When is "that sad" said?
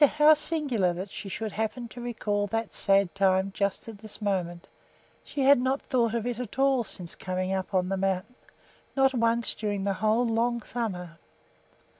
2.46-3.16